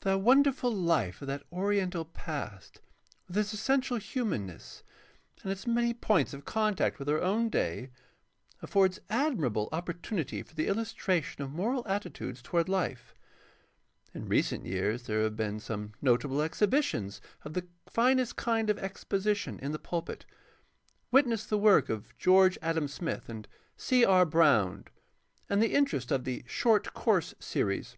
[0.00, 2.80] The wonderful life of that oriental past,
[3.28, 4.82] with its essential hiunanness
[5.44, 7.92] and its many points of contact with our own day,
[8.60, 13.14] affords admirable opportunity for the illustration of moral attitudes toward Ufe.
[14.12, 19.60] In recent years there have been some notable exhibitions of the finest kind of exposition
[19.60, 20.26] in the pulpit.
[21.12, 24.04] Witness the work of George Adam Smith and C.
[24.04, 24.26] R.
[24.26, 24.86] Brown
[25.48, 27.96] and the interest of the "Short Course Series."